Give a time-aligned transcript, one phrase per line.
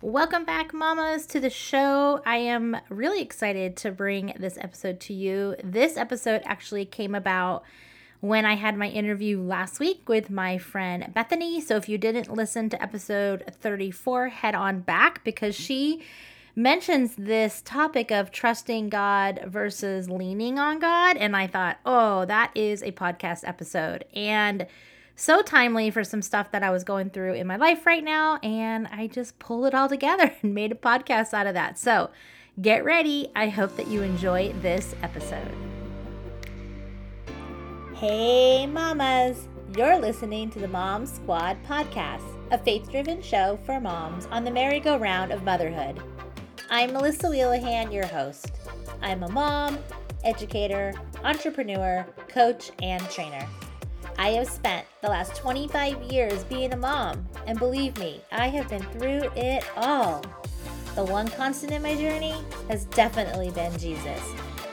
[0.00, 2.22] Welcome back, mamas, to the show.
[2.24, 5.56] I am really excited to bring this episode to you.
[5.64, 7.64] This episode actually came about
[8.20, 11.60] when I had my interview last week with my friend Bethany.
[11.60, 16.04] So if you didn't listen to episode 34, head on back because she
[16.54, 21.16] mentions this topic of trusting God versus leaning on God.
[21.16, 24.04] And I thought, oh, that is a podcast episode.
[24.14, 24.68] And
[25.18, 28.36] so timely for some stuff that I was going through in my life right now.
[28.36, 31.76] And I just pulled it all together and made a podcast out of that.
[31.76, 32.10] So
[32.62, 33.30] get ready.
[33.34, 35.50] I hope that you enjoy this episode.
[37.94, 39.48] Hey, mamas.
[39.76, 44.50] You're listening to the Mom Squad podcast, a faith driven show for moms on the
[44.50, 46.00] merry-go-round of motherhood.
[46.70, 48.52] I'm Melissa Wheelahan, your host.
[49.02, 49.78] I'm a mom,
[50.24, 53.46] educator, entrepreneur, coach, and trainer.
[54.20, 58.68] I have spent the last 25 years being a mom, and believe me, I have
[58.68, 60.24] been through it all.
[60.96, 62.34] The one constant in my journey
[62.68, 64.20] has definitely been Jesus.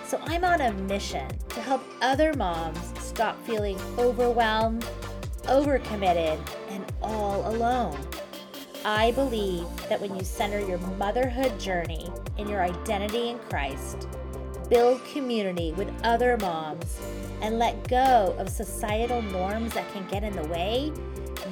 [0.04, 4.84] So I'm on a mission to help other moms stop feeling overwhelmed,
[5.44, 8.00] overcommitted, and all alone.
[8.84, 12.10] I believe that when you center your motherhood journey
[12.40, 14.08] in your identity in Christ,
[14.70, 17.00] build community with other moms,
[17.42, 20.92] and let go of societal norms that can get in the way,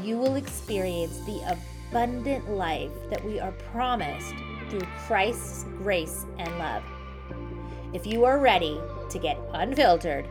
[0.03, 1.57] you will experience the
[1.89, 4.33] abundant life that we are promised
[4.69, 6.83] through Christ's grace and love.
[7.93, 10.27] If you are ready to get unfiltered,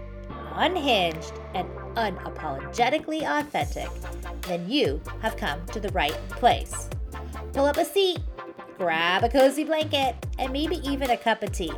[0.55, 3.89] unhinged, and unapologetically authentic,
[4.43, 6.89] then you have come to the right place.
[7.53, 8.19] Pull up a seat,
[8.79, 11.73] grab a cozy blanket, and maybe even a cup of tea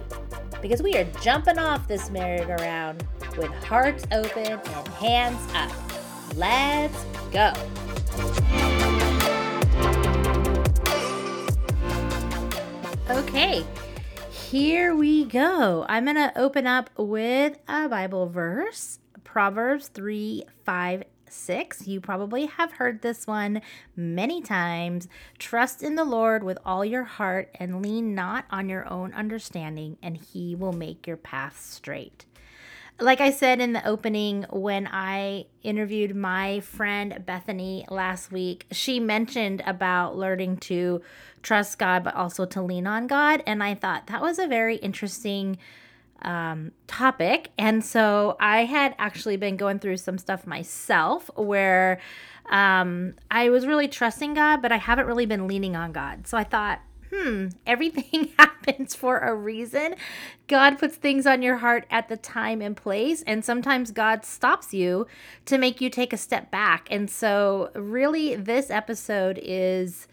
[0.64, 5.70] because we are jumping off this merry-go-round with hearts open and hands up.
[6.36, 7.52] Let's go.
[13.10, 13.62] Okay,
[14.30, 15.84] here we go.
[15.86, 21.86] I'm going to open up with a Bible verse Proverbs 3 5 6.
[21.86, 23.62] You probably have heard this one
[23.96, 25.08] many times.
[25.38, 29.96] Trust in the Lord with all your heart and lean not on your own understanding,
[30.02, 32.26] and he will make your path straight.
[33.00, 39.00] Like I said in the opening, when I interviewed my friend Bethany last week, she
[39.00, 41.02] mentioned about learning to
[41.42, 43.42] trust God, but also to lean on God.
[43.48, 45.58] And I thought that was a very interesting
[46.22, 47.50] um, topic.
[47.58, 52.00] And so I had actually been going through some stuff myself where
[52.50, 56.26] um, I was really trusting God, but I haven't really been leaning on God.
[56.26, 56.80] So I thought,
[57.12, 59.94] hmm, everything happens for a reason.
[60.46, 64.74] God puts things on your heart at the time and place, and sometimes God stops
[64.74, 65.06] you
[65.46, 66.88] to make you take a step back.
[66.90, 70.06] And so, really, this episode is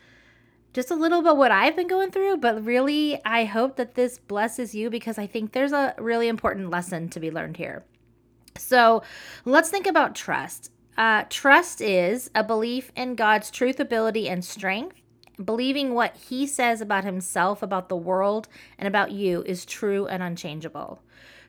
[0.74, 4.20] just a little bit what I've been going through, but really, I hope that this
[4.20, 7.84] blesses you because I think there's a really important lesson to be learned here.
[8.58, 9.04] So,
[9.44, 10.72] let's think about trust.
[10.98, 14.98] Uh, trust is a belief in God's truth, ability, and strength.
[15.44, 20.22] Believing what He says about Himself, about the world, and about you is true and
[20.22, 21.02] unchangeable.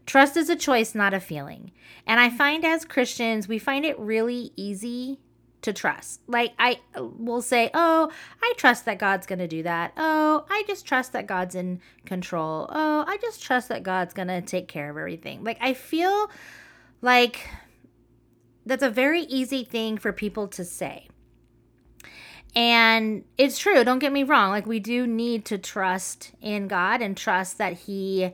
[0.06, 1.70] Trust is a choice, not a feeling.
[2.06, 5.20] And I find as Christians, we find it really easy
[5.62, 6.20] to trust.
[6.26, 8.10] Like I will say, "Oh,
[8.42, 9.92] I trust that God's going to do that.
[9.96, 12.66] Oh, I just trust that God's in control.
[12.68, 16.30] Oh, I just trust that God's going to take care of everything." Like I feel
[17.00, 17.48] like
[18.66, 21.08] that's a very easy thing for people to say.
[22.54, 24.50] And it's true, don't get me wrong.
[24.50, 28.32] Like we do need to trust in God and trust that he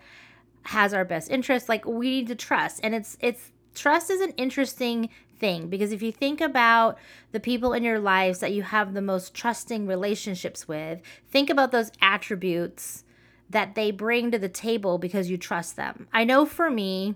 [0.64, 1.68] has our best interest.
[1.68, 2.80] Like we need to trust.
[2.82, 6.98] And it's it's trust is an interesting thing because if you think about
[7.32, 11.00] the people in your lives that you have the most trusting relationships with,
[11.30, 13.04] think about those attributes
[13.50, 16.06] that they bring to the table because you trust them.
[16.12, 17.14] I know for me,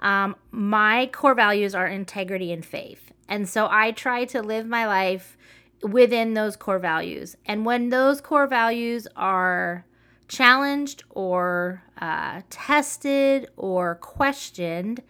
[0.00, 3.12] um, my core values are integrity and faith.
[3.28, 5.36] And so I try to live my life
[5.82, 7.36] within those core values.
[7.46, 9.86] And when those core values are
[10.28, 15.02] challenged or uh, tested or questioned,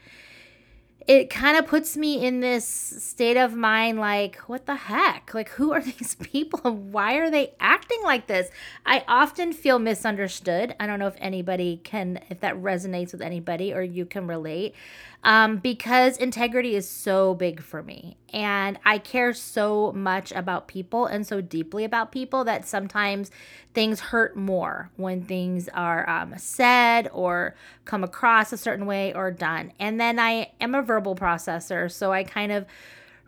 [1.06, 5.32] it kind of puts me in this state of mind like what the heck?
[5.34, 8.50] Like who are these people why are they acting like this?
[8.86, 10.74] I often feel misunderstood.
[10.80, 14.74] I don't know if anybody can if that resonates with anybody or you can relate
[15.22, 18.16] um, because integrity is so big for me.
[18.34, 23.30] And I care so much about people and so deeply about people that sometimes
[23.74, 27.54] things hurt more when things are um, said or
[27.84, 29.72] come across a certain way or done.
[29.78, 32.66] And then I am a verbal processor, so I kind of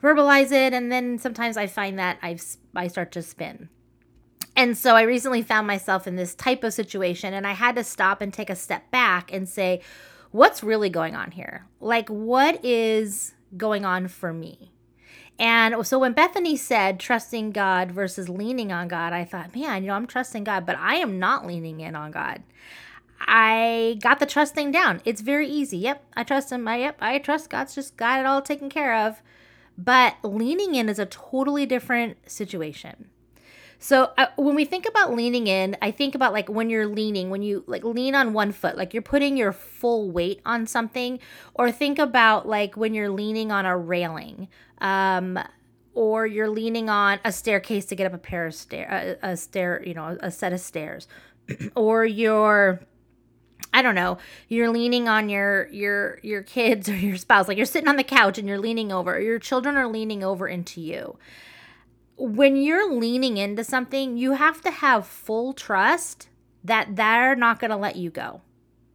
[0.02, 2.36] verbalize it, and then sometimes I find that I
[2.74, 3.68] I start to spin.
[4.56, 7.84] And so I recently found myself in this type of situation, and I had to
[7.84, 9.82] stop and take a step back and say,
[10.32, 11.66] what's really going on here?
[11.78, 14.72] Like, what is going on for me?
[15.38, 19.88] And so when Bethany said trusting God versus leaning on God, I thought, man, you
[19.88, 22.42] know, I'm trusting God, but I am not leaning in on God.
[23.20, 25.00] I got the trust thing down.
[25.04, 25.78] It's very easy.
[25.78, 26.66] Yep, I trust him.
[26.68, 29.22] I yep, I trust God's just got it all taken care of.
[29.78, 33.10] But leaning in is a totally different situation.
[33.78, 37.30] So uh, when we think about leaning in, I think about like when you're leaning,
[37.30, 41.18] when you like lean on one foot, like you're putting your full weight on something,
[41.54, 45.38] or think about like when you're leaning on a railing, um,
[45.94, 49.36] or you're leaning on a staircase to get up a pair of stair, a, a
[49.36, 51.06] stair, you know, a set of stairs,
[51.74, 52.80] or you're
[53.74, 54.16] I don't know,
[54.48, 58.04] you're leaning on your your your kids or your spouse, like you're sitting on the
[58.04, 61.18] couch and you're leaning over, or your children are leaning over into you
[62.16, 66.28] when you're leaning into something, you have to have full trust
[66.64, 68.40] that they're not going to let you go.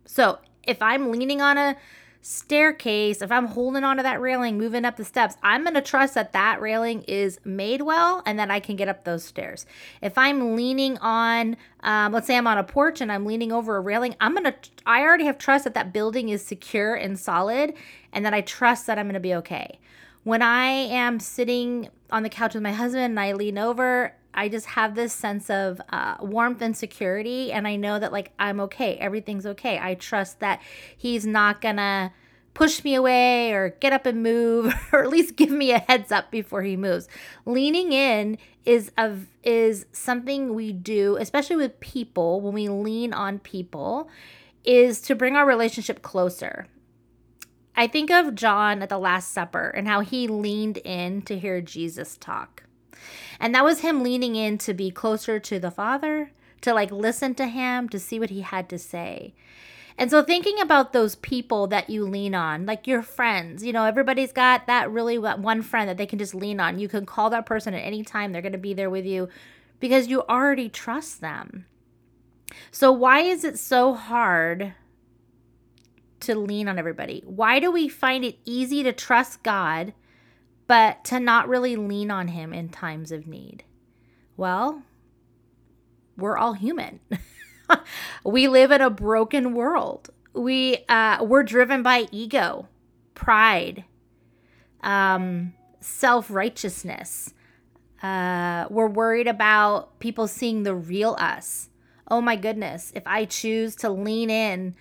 [0.06, 1.78] So if I'm leaning on a
[2.24, 6.14] staircase, if I'm holding onto that railing, moving up the steps, I'm going to trust
[6.14, 9.66] that that railing is made well and that I can get up those stairs.
[10.02, 13.76] If I'm leaning on, um, let's say I'm on a porch and I'm leaning over
[13.76, 17.18] a railing, I'm going to, I already have trust that that building is secure and
[17.18, 17.74] solid
[18.14, 19.80] and that I trust that I'm going to be okay.
[20.24, 24.50] When I am sitting on the couch with my husband and I lean over, I
[24.50, 27.52] just have this sense of uh, warmth and security.
[27.52, 28.96] And I know that, like, I'm okay.
[28.98, 29.80] Everything's okay.
[29.82, 30.62] I trust that
[30.96, 32.14] he's not gonna
[32.54, 36.12] push me away or get up and move or at least give me a heads
[36.12, 37.08] up before he moves.
[37.46, 43.40] Leaning in is a is something we do, especially with people when we lean on
[43.40, 44.10] people
[44.64, 46.68] is to bring our relationship closer.
[47.76, 51.62] I think of John at the Last Supper and how he leaned in to hear
[51.62, 52.64] Jesus talk.
[53.40, 56.32] And that was him leaning in to be closer to the Father,
[56.62, 59.34] to like listen to him, to see what he had to say.
[59.98, 63.84] And so thinking about those people that you lean on, like your friends, you know,
[63.84, 66.80] everybody's got that really one friend that they can just lean on.
[66.80, 68.32] You can call that person at any time.
[68.32, 69.30] They're going to be there with you
[69.80, 71.66] because you already trust them.
[72.72, 74.74] So why is it so hard
[76.22, 77.24] to lean on everybody?
[77.26, 79.94] Why do we find it easy to trust God,
[80.68, 83.64] but to not really lean on Him in times of need?
[84.38, 84.84] Well,
[86.18, 87.00] we're all human.
[88.26, 90.10] we live in a broken world.
[90.34, 92.68] We uh, we're driven by ego,
[93.16, 93.84] pride,
[94.82, 97.34] um, self righteousness.
[98.02, 101.70] Uh, we're worried about people seeing the real us.
[102.10, 102.92] Oh my goodness!
[102.96, 104.76] If I choose to lean in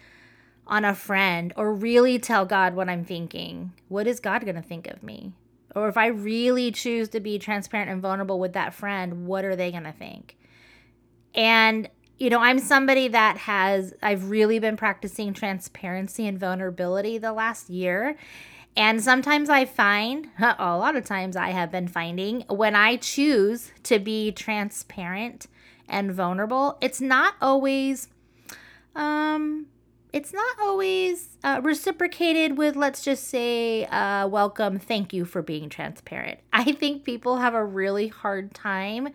[0.71, 4.63] on a friend or really tell God what I'm thinking, what is God going to
[4.63, 5.33] think of me?
[5.75, 9.57] Or if I really choose to be transparent and vulnerable with that friend, what are
[9.57, 10.37] they going to think?
[11.35, 17.33] And, you know, I'm somebody that has, I've really been practicing transparency and vulnerability the
[17.33, 18.17] last year.
[18.77, 23.73] And sometimes I find, a lot of times I have been finding, when I choose
[23.85, 25.47] to be transparent
[25.89, 28.09] and vulnerable, it's not always
[28.97, 29.67] um
[30.13, 35.69] it's not always uh, reciprocated with, let's just say, uh, welcome, thank you for being
[35.69, 36.41] transparent.
[36.53, 39.09] I think people have a really hard time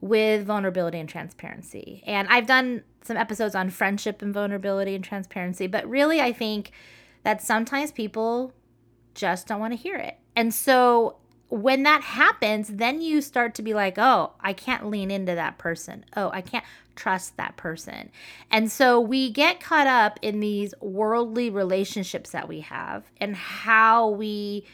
[0.00, 2.02] with vulnerability and transparency.
[2.06, 6.72] And I've done some episodes on friendship and vulnerability and transparency, but really, I think
[7.22, 8.52] that sometimes people
[9.14, 10.18] just don't want to hear it.
[10.34, 11.16] And so
[11.48, 15.58] when that happens, then you start to be like, oh, I can't lean into that
[15.58, 16.04] person.
[16.16, 16.64] Oh, I can't
[16.96, 18.10] trust that person.
[18.50, 24.08] And so we get caught up in these worldly relationships that we have and how
[24.08, 24.64] we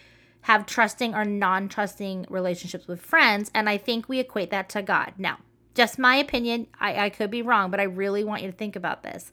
[0.43, 3.51] have trusting or non trusting relationships with friends.
[3.55, 5.15] And I think we equate that to God.
[5.19, 5.39] Now,
[5.75, 8.77] just my opinion, I, I could be wrong, but I really want you to think
[8.77, 9.33] about this.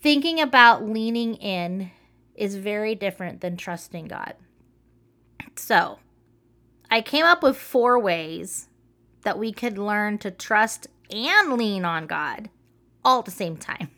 [0.00, 1.90] Thinking about leaning in
[2.34, 4.34] is very different than trusting God.
[5.56, 5.98] So,
[6.90, 8.68] I came up with four ways
[9.22, 12.50] that we could learn to trust and lean on God
[13.04, 13.90] all at the same time.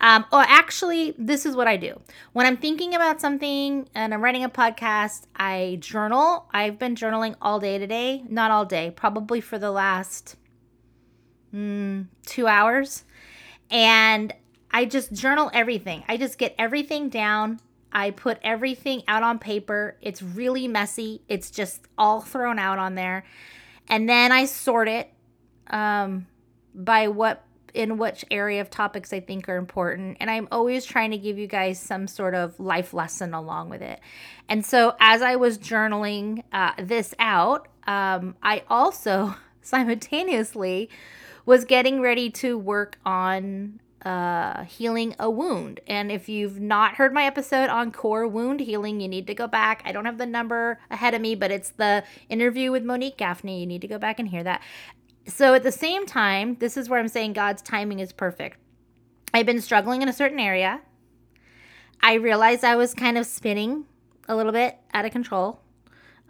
[0.00, 2.00] Um, or actually, this is what I do.
[2.32, 6.48] When I'm thinking about something and I'm writing a podcast, I journal.
[6.52, 8.24] I've been journaling all day today.
[8.28, 10.34] Not all day, probably for the last
[11.54, 13.04] mm, two hours.
[13.70, 14.34] And
[14.72, 16.02] I just journal everything.
[16.08, 17.60] I just get everything down.
[17.92, 19.96] I put everything out on paper.
[20.00, 21.22] It's really messy.
[21.28, 23.24] It's just all thrown out on there.
[23.86, 25.12] And then I sort it
[25.72, 26.26] um,
[26.74, 30.18] by what in which area of topics I think are important.
[30.20, 33.82] And I'm always trying to give you guys some sort of life lesson along with
[33.82, 34.00] it.
[34.48, 40.90] And so as I was journaling uh, this out, um, I also simultaneously
[41.46, 45.80] was getting ready to work on uh, healing a wound.
[45.86, 49.46] And if you've not heard my episode on core wound healing, you need to go
[49.46, 49.82] back.
[49.84, 53.60] I don't have the number ahead of me, but it's the interview with Monique Gaffney.
[53.60, 54.60] You need to go back and hear that.
[55.26, 58.58] So at the same time, this is where I'm saying God's timing is perfect.
[59.32, 60.80] I've been struggling in a certain area.
[62.02, 63.86] I realized I was kind of spinning
[64.28, 65.60] a little bit out of control.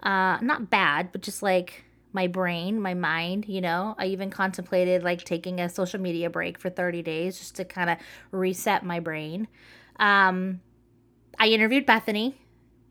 [0.02, 3.94] Uh, not bad, but just like my brain, my mind, you know.
[3.98, 7.90] I even contemplated like taking a social media break for 30 days just to kind
[7.90, 7.98] of
[8.30, 9.48] reset my brain.
[9.96, 10.60] Um,
[11.38, 12.36] I interviewed Bethany,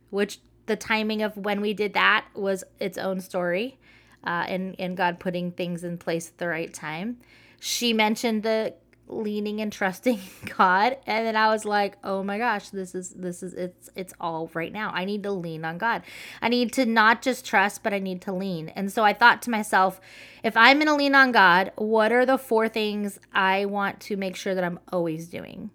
[0.10, 3.77] which the timing of when we did that was its own story,
[4.25, 7.18] uh, and and God putting things in place at the right time.
[7.60, 8.74] She mentioned the
[9.08, 10.20] leaning and trusting
[10.58, 14.13] God and then I was like, "Oh my gosh, this is this is it's it's
[14.20, 14.92] all right now.
[14.94, 16.04] I need to lean on God.
[16.42, 19.42] I need to not just trust, but I need to lean." And so I thought
[19.44, 20.00] to myself,
[20.44, 24.16] if I'm going to lean on God, what are the four things I want to
[24.16, 25.72] make sure that I'm always doing?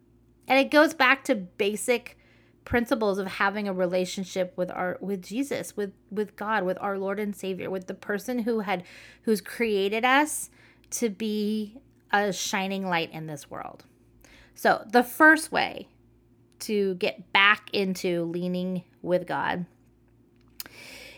[0.49, 2.17] And it goes back to basic
[2.67, 7.19] principles of having a relationship with our with Jesus, with with God, with our Lord
[7.19, 8.83] and Savior, with the person who had
[9.23, 10.51] who's created us
[10.91, 11.79] to be
[12.13, 13.85] a shining light in this world.
[14.55, 15.89] So, the first way
[16.61, 19.65] to get back into leaning with God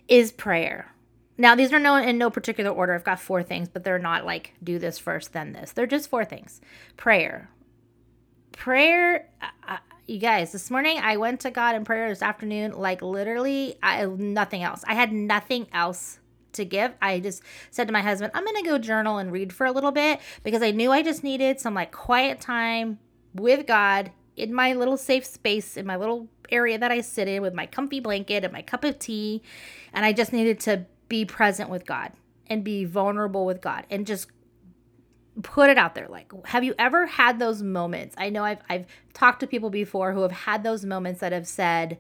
[0.06, 0.92] is prayer.
[1.36, 2.94] Now, these are no in no particular order.
[2.94, 5.72] I've got four things, but they're not like do this first, then this.
[5.72, 6.60] They're just four things.
[6.96, 7.48] Prayer.
[8.52, 9.30] Prayer,
[9.66, 9.78] uh
[10.08, 14.06] you guys, this morning I went to God in prayer this afternoon, like literally I,
[14.06, 14.82] nothing else.
[14.88, 16.18] I had nothing else
[16.54, 16.94] to give.
[17.02, 19.92] I just said to my husband, I'm to go journal and read for a little
[19.92, 22.98] bit because I knew I just needed some like quiet time
[23.34, 27.42] with God in my little safe space, in my little area that I sit in
[27.42, 29.42] with my comfy blanket and my cup of tea.
[29.92, 32.12] And I just needed to be present with God
[32.46, 34.28] and be vulnerable with God and just
[35.42, 38.86] put it out there like have you ever had those moments i know i've i've
[39.14, 41.98] talked to people before who have had those moments that have said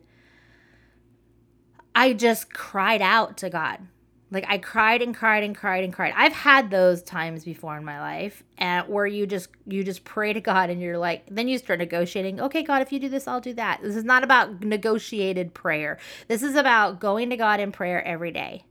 [1.94, 3.86] i just cried out to god
[4.30, 6.12] like I cried and cried and cried and cried.
[6.14, 10.32] I've had those times before in my life, and where you just you just pray
[10.34, 12.40] to God and you're like, then you start negotiating.
[12.40, 13.80] Okay, God, if you do this, I'll do that.
[13.82, 15.98] This is not about negotiated prayer.
[16.28, 18.64] This is about going to God in prayer every day.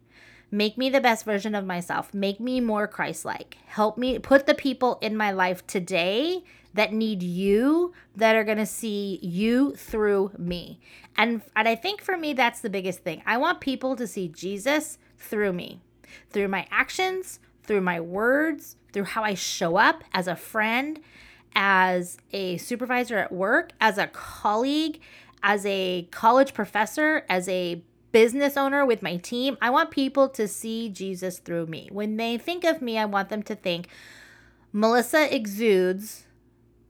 [0.50, 2.14] Make me the best version of myself.
[2.14, 3.58] Make me more Christ-like.
[3.66, 8.58] Help me put the people in my life today that need you that are going
[8.58, 10.80] to see you through me.
[11.18, 13.24] And and I think for me that's the biggest thing.
[13.26, 15.82] I want people to see Jesus through me,
[16.30, 21.00] through my actions, through my words, through how I show up as a friend,
[21.56, 25.02] as a supervisor at work, as a colleague,
[25.42, 27.82] as a college professor, as a
[28.18, 29.60] business owner with my team.
[29.62, 31.88] I want people to see Jesus through me.
[31.92, 33.90] When they think of me, I want them to think
[34.74, 36.26] Melissa exudes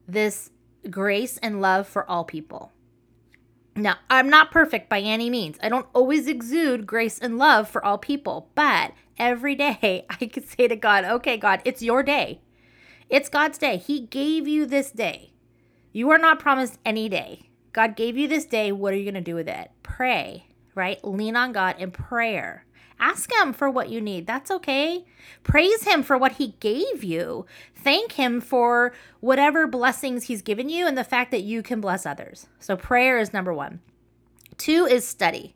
[0.07, 0.51] this
[0.89, 2.71] grace and love for all people.
[3.75, 5.57] Now, I'm not perfect by any means.
[5.61, 10.45] I don't always exude grace and love for all people, but every day I can
[10.45, 12.39] say to God, okay, God, it's your day.
[13.09, 13.75] It's God's day.
[13.75, 15.33] He gave you this day.
[15.91, 17.49] You are not promised any day.
[17.73, 18.71] God gave you this day.
[18.71, 19.71] What are you going to do with it?
[19.83, 20.46] Pray,
[20.77, 21.03] right?
[21.03, 22.65] Lean on God in prayer.
[22.99, 24.25] Ask Him for what you need.
[24.25, 25.05] That's okay.
[25.43, 27.45] Praise Him for what He gave you.
[27.75, 32.05] Thank Him for whatever blessings He's given you and the fact that you can bless
[32.05, 32.47] others.
[32.59, 33.81] So, prayer is number one.
[34.57, 35.55] Two is study.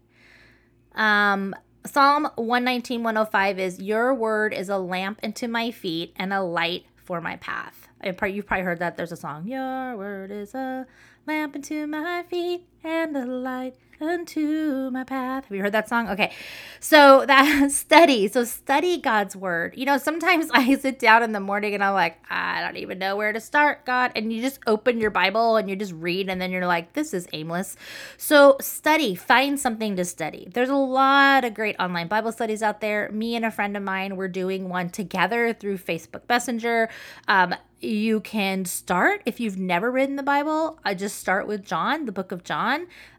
[0.93, 6.41] Um, Psalm 119, 105 is Your word is a lamp unto my feet and a
[6.41, 7.87] light for my path.
[8.03, 8.97] You've probably heard that.
[8.97, 10.85] There's a song, Your word is a
[11.25, 15.45] lamp unto my feet and a light unto my path.
[15.45, 16.09] Have you heard that song?
[16.09, 16.33] Okay.
[16.79, 18.27] So that study.
[18.27, 19.75] So study God's word.
[19.77, 23.00] You know, sometimes I sit down in the morning and I'm like, I don't even
[23.00, 24.11] know where to start, God.
[24.15, 27.13] And you just open your Bible and you just read and then you're like, this
[27.13, 27.75] is aimless.
[28.17, 30.50] So study, find something to study.
[30.51, 33.09] There's a lot of great online Bible studies out there.
[33.11, 36.89] Me and a friend of mine, we're doing one together through Facebook Messenger.
[37.27, 40.79] Um, you can start if you've never read in the Bible.
[40.85, 42.70] I just start with John, the book of John.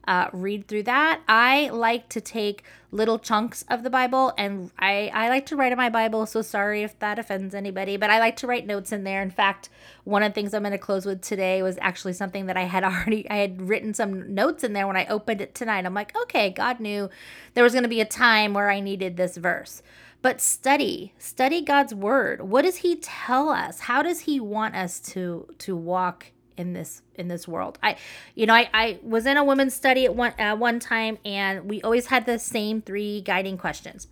[0.06, 1.20] Uh, read through that.
[1.28, 5.72] I like to take little chunks of the Bible and I, I like to write
[5.72, 6.26] in my Bible.
[6.26, 9.22] So sorry if that offends anybody, but I like to write notes in there.
[9.22, 9.68] In fact,
[10.04, 12.64] one of the things I'm going to close with today was actually something that I
[12.64, 15.86] had already, I had written some notes in there when I opened it tonight.
[15.86, 17.08] I'm like, okay, God knew
[17.54, 19.82] there was going to be a time where I needed this verse
[20.22, 25.00] but study study god's word what does he tell us how does he want us
[25.00, 27.96] to to walk in this in this world i
[28.34, 31.68] you know i, I was in a women's study at one uh, one time and
[31.68, 34.08] we always had the same three guiding questions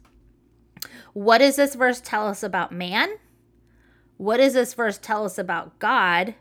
[1.13, 3.17] What does this verse tell us about man?
[4.17, 6.35] What does this verse tell us about God?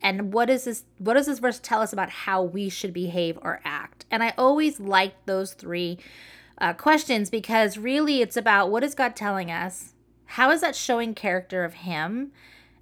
[0.00, 3.38] And what is this what does this verse tell us about how we should behave
[3.42, 4.04] or act?
[4.10, 5.98] And I always liked those three
[6.58, 9.94] uh, questions because really it's about what is God telling us?
[10.26, 12.32] How is that showing character of him?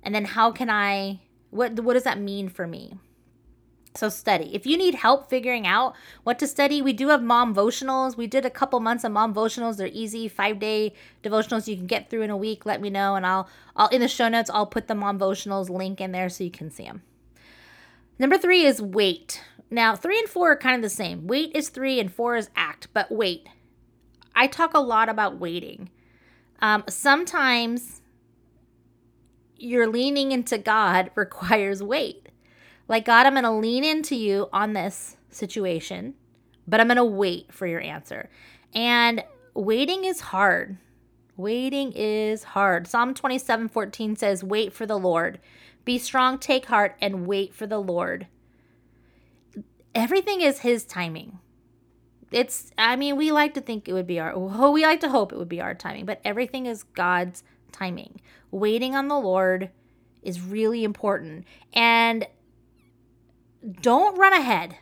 [0.02, 1.20] And then how can I
[1.56, 2.98] what what does that mean for me?
[3.96, 4.54] So study.
[4.54, 8.16] If you need help figuring out what to study, we do have mom devotionals.
[8.16, 9.76] We did a couple months of mom devotionals.
[9.76, 12.66] They're easy, five day devotionals you can get through in a week.
[12.66, 15.70] Let me know, and I'll I'll in the show notes I'll put the mom devotionals
[15.70, 17.02] link in there so you can see them.
[18.18, 19.42] Number three is wait.
[19.70, 21.26] Now three and four are kind of the same.
[21.26, 23.48] Wait is three and four is act, but wait.
[24.34, 25.88] I talk a lot about waiting.
[26.60, 28.02] Um, sometimes
[29.58, 32.28] you're leaning into God requires wait.
[32.88, 36.14] Like, God, I'm going to lean into you on this situation,
[36.68, 38.30] but I'm going to wait for your answer.
[38.75, 40.78] And waiting is hard.
[41.36, 42.86] Waiting is hard.
[42.86, 45.40] Psalm 27 14 says, Wait for the Lord.
[45.84, 48.26] Be strong, take heart, and wait for the Lord.
[49.94, 51.38] Everything is His timing.
[52.32, 54.36] It's, I mean, we like to think it would be our,
[54.70, 58.20] we like to hope it would be our timing, but everything is God's timing.
[58.56, 59.70] Waiting on the Lord
[60.22, 61.44] is really important.
[61.75, 62.26] And
[63.80, 64.76] don't run ahead.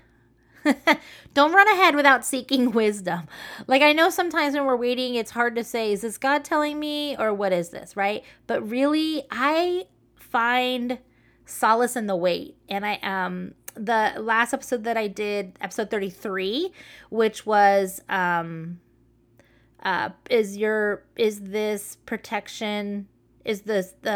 [1.34, 3.26] don't run ahead without seeking wisdom.
[3.66, 6.78] Like, I know sometimes when we're waiting, it's hard to say, is this God telling
[6.78, 8.22] me or what is this, right?
[8.46, 10.98] But really, I find
[11.44, 12.56] solace in the wait.
[12.68, 16.70] And I, um, the last episode that I did, episode 33,
[17.10, 18.80] which was, um,
[19.82, 23.08] uh, is your, is this protection
[23.44, 24.10] is this the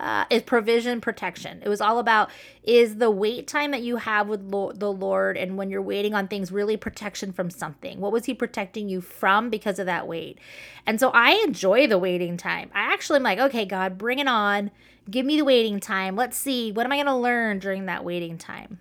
[0.00, 1.62] uh, is provision protection.
[1.64, 2.30] It was all about
[2.62, 6.14] is the wait time that you have with Lo- the lord and when you're waiting
[6.14, 8.00] on things really protection from something?
[8.00, 10.38] What was he protecting you from because of that wait?
[10.86, 12.70] And so i enjoy the waiting time.
[12.74, 14.70] I actually am like okay god bring it on.
[15.10, 16.16] Give me the waiting time.
[16.16, 16.72] Let's see.
[16.72, 18.80] What am i going to learn during that waiting time?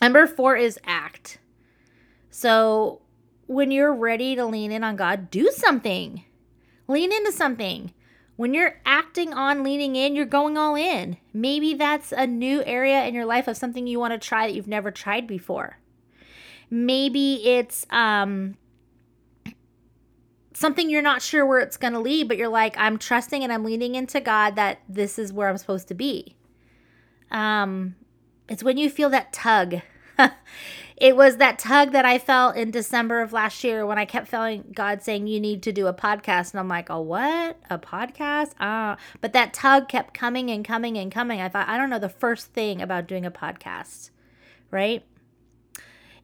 [0.00, 1.38] Number four is act.
[2.30, 3.02] So
[3.46, 6.24] when you're ready to lean in on god do something.
[6.86, 7.92] Lean into something
[8.38, 11.16] when you're acting on leaning in, you're going all in.
[11.34, 14.54] Maybe that's a new area in your life of something you want to try that
[14.54, 15.78] you've never tried before.
[16.70, 18.56] Maybe it's um,
[20.54, 23.52] something you're not sure where it's going to lead, but you're like, I'm trusting and
[23.52, 26.36] I'm leaning into God that this is where I'm supposed to be.
[27.32, 27.96] Um,
[28.48, 29.80] it's when you feel that tug.
[31.00, 34.26] it was that tug that I felt in December of last year when I kept
[34.26, 36.52] feeling God saying, You need to do a podcast.
[36.52, 37.56] And I'm like, Oh, what?
[37.70, 38.52] A podcast?
[38.58, 38.96] Ah.
[39.20, 41.40] But that tug kept coming and coming and coming.
[41.40, 44.10] I thought, I don't know the first thing about doing a podcast,
[44.72, 45.04] right?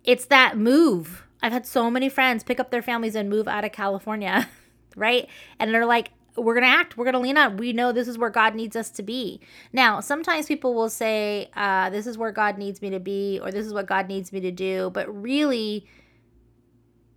[0.03, 1.25] It's that move.
[1.41, 4.49] I've had so many friends pick up their families and move out of California,
[4.97, 5.29] right?
[5.61, 6.97] And they're like, we're going to act.
[6.97, 7.57] We're going to lean on.
[7.57, 9.41] We know this is where God needs us to be.
[9.73, 13.51] Now, sometimes people will say, uh, this is where God needs me to be, or
[13.51, 14.91] this is what God needs me to do.
[14.91, 15.87] But really,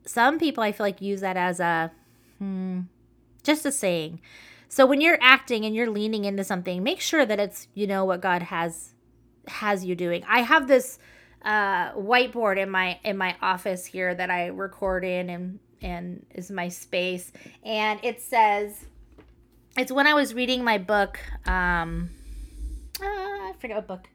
[0.06, 1.92] some people I feel like use that as a,
[2.38, 2.82] hmm,
[3.44, 4.22] just a saying.
[4.70, 8.06] So when you're acting and you're leaning into something, make sure that it's, you know,
[8.06, 8.94] what God has
[9.48, 10.24] has you doing.
[10.28, 11.00] I have this
[11.44, 16.50] uh, whiteboard in my in my office here that I record in and and is
[16.50, 17.32] my space
[17.64, 18.88] and it says
[19.78, 21.20] it's when I was reading my book.
[21.46, 22.10] Um,
[23.02, 24.10] uh, I forget what book.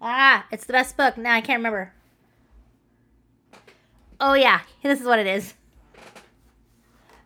[0.00, 1.16] Ah, it's the best book.
[1.16, 1.94] Now I can't remember.
[4.20, 5.54] Oh yeah, this is what it is.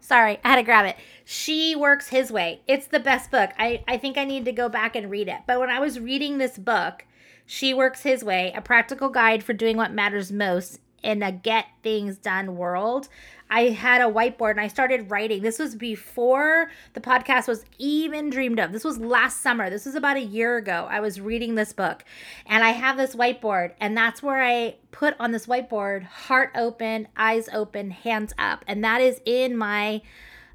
[0.01, 0.97] Sorry, I had to grab it.
[1.25, 2.61] She Works His Way.
[2.69, 3.51] It's the best book.
[3.59, 5.41] I, I think I need to go back and read it.
[5.49, 7.05] But when I was reading this book,
[7.45, 11.67] She Works His Way, a practical guide for doing what matters most in a get
[11.85, 13.09] things done world,
[13.49, 15.41] I had a whiteboard and I started writing.
[15.41, 18.73] This was before the podcast was even dreamed of.
[18.73, 19.71] This was last summer.
[19.71, 20.89] This was about a year ago.
[20.91, 22.05] I was reading this book
[22.45, 27.07] and I have this whiteboard, and that's where I put on this whiteboard heart open,
[27.17, 28.65] eyes open, hands up.
[28.67, 30.03] And that is in my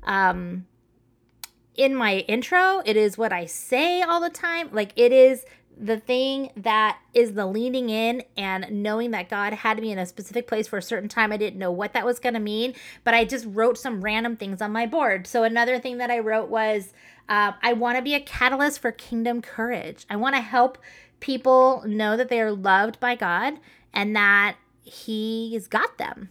[0.04, 0.66] um
[1.76, 2.82] in my intro.
[2.86, 4.70] It is what I say all the time.
[4.74, 5.46] Like it is
[5.80, 10.06] the thing that is the leaning in and knowing that God had me in a
[10.06, 11.32] specific place for a certain time.
[11.32, 14.36] I didn't know what that was going to mean, but I just wrote some random
[14.36, 15.26] things on my board.
[15.28, 16.94] So, another thing that I wrote was
[17.28, 20.06] uh, I want to be a catalyst for kingdom courage.
[20.10, 20.78] I want to help
[21.20, 23.56] people know that they are loved by God
[23.94, 26.30] and that He's got them.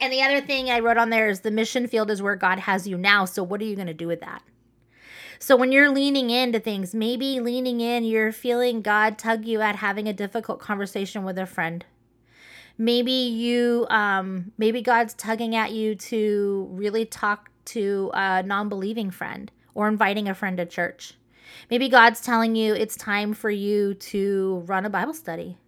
[0.00, 2.58] And the other thing I wrote on there is the mission field is where God
[2.60, 3.24] has you now.
[3.24, 4.42] So, what are you going to do with that?
[5.42, 9.74] So when you're leaning into things, maybe leaning in, you're feeling God tug you at
[9.74, 11.84] having a difficult conversation with a friend.
[12.78, 19.10] Maybe you, um, maybe God's tugging at you to really talk to a non believing
[19.10, 21.14] friend or inviting a friend to church.
[21.68, 25.58] Maybe God's telling you it's time for you to run a Bible study.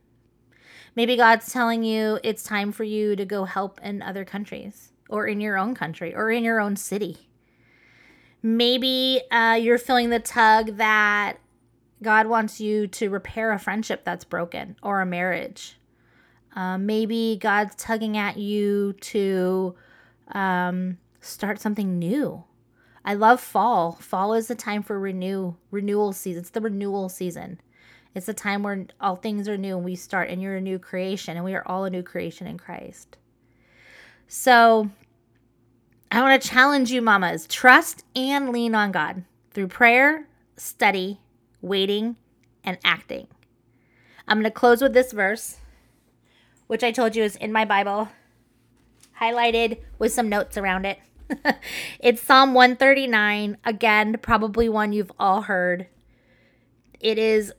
[0.94, 5.26] Maybe God's telling you it's time for you to go help in other countries or
[5.26, 7.28] in your own country or in your own city.
[8.46, 11.38] Maybe uh, you're feeling the tug that
[12.02, 15.78] God wants you to repair a friendship that's broken or a marriage.
[16.54, 19.74] Uh, maybe God's tugging at you to
[20.32, 22.44] um, start something new.
[23.02, 23.92] I love fall.
[23.92, 26.42] Fall is the time for renew renewal season.
[26.42, 27.62] It's the renewal season.
[28.14, 30.78] It's the time where all things are new and we start and you're a new
[30.78, 33.16] creation and we are all a new creation in Christ.
[34.28, 34.90] So
[36.14, 41.18] I want to challenge you, mamas, trust and lean on God through prayer, study,
[41.60, 42.14] waiting,
[42.62, 43.26] and acting.
[44.28, 45.56] I'm going to close with this verse,
[46.68, 48.10] which I told you is in my Bible,
[49.20, 51.00] highlighted with some notes around it.
[51.98, 55.88] it's Psalm 139, again, probably one you've all heard.
[57.00, 57.52] It is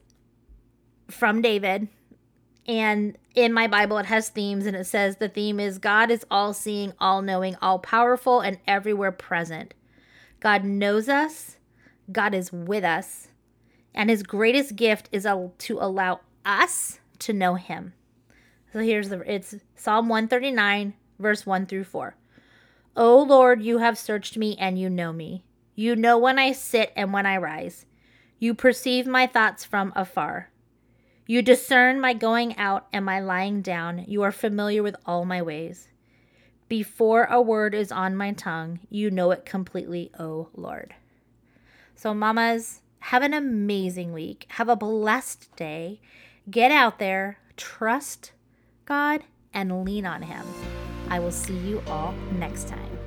[1.10, 1.90] from David.
[2.68, 6.26] And in my Bible, it has themes, and it says the theme is God is
[6.32, 9.74] all seeing, all knowing, all powerful, and everywhere present.
[10.40, 11.58] God knows us,
[12.12, 13.28] God is with us,
[13.94, 17.94] and his greatest gift is to allow us to know him.
[18.74, 22.16] So here's the it's Psalm 139, verse 1 through 4.
[22.98, 25.44] O Lord, you have searched me and you know me.
[25.76, 27.86] You know when I sit and when I rise.
[28.40, 30.50] You perceive my thoughts from afar.
[31.28, 34.06] You discern my going out and my lying down.
[34.08, 35.88] You are familiar with all my ways.
[36.68, 40.94] Before a word is on my tongue, you know it completely, O Lord.
[41.96, 44.46] So, mamas, have an amazing week.
[44.50, 46.00] Have a blessed day.
[46.50, 48.32] Get out there, trust
[48.86, 50.46] God, and lean on Him.
[51.10, 53.00] I will see you all next time.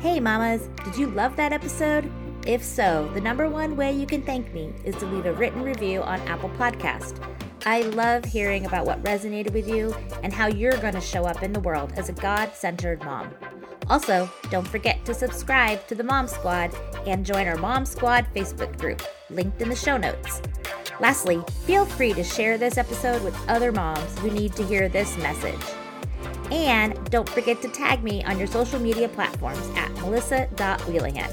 [0.00, 2.10] Hey, mamas, did you love that episode?
[2.46, 5.62] If so, the number one way you can thank me is to leave a written
[5.62, 7.22] review on Apple Podcast.
[7.64, 11.44] I love hearing about what resonated with you and how you're going to show up
[11.44, 13.32] in the world as a God centered mom.
[13.88, 16.74] Also, don't forget to subscribe to the Mom Squad
[17.06, 20.42] and join our Mom Squad Facebook group, linked in the show notes.
[20.98, 25.16] Lastly, feel free to share this episode with other moms who need to hear this
[25.18, 25.60] message.
[26.50, 31.32] And don't forget to tag me on your social media platforms at melissa.wheelahan.